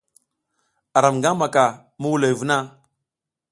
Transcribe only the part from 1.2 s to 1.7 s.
maka